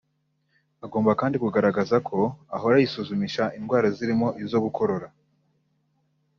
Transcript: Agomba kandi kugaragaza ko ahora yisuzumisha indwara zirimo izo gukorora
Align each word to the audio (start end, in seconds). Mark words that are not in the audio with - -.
Agomba 0.85 1.11
kandi 1.21 1.35
kugaragaza 1.43 1.95
ko 2.07 2.17
ahora 2.55 2.75
yisuzumisha 2.81 3.43
indwara 3.57 3.87
zirimo 3.97 4.27
izo 4.43 4.57
gukorora 4.65 5.07